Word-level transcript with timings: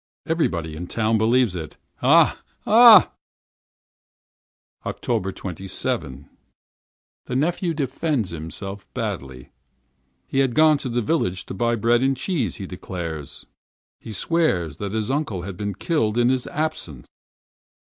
Everybody 0.25 0.75
in 0.75 0.87
town 0.87 1.19
believes 1.19 1.55
it. 1.55 1.77
Ah! 2.01 2.41
ah! 2.65 3.11
27th 4.83 4.87
October. 4.87 5.31
The 7.25 7.35
nephew 7.35 7.75
makes 7.77 7.81
a 7.81 7.85
very 7.85 8.51
poor 8.51 9.11
witness. 9.19 9.45
He 10.27 10.39
had 10.39 10.55
gone 10.55 10.79
to 10.79 10.89
the 10.89 11.03
village 11.03 11.45
to 11.45 11.53
buy 11.53 11.75
bread 11.75 12.01
and 12.01 12.17
cheese, 12.17 12.55
he 12.55 12.65
declared. 12.65 13.29
He 13.99 14.11
swore 14.11 14.69
that 14.69 14.93
his 14.93 15.11
uncle 15.11 15.43
had 15.43 15.55
been 15.55 15.75
killed 15.75 16.17
in 16.17 16.29
his 16.29 16.47
absence! 16.47 17.05